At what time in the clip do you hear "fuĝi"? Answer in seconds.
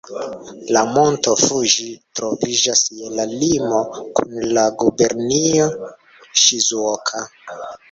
1.41-1.85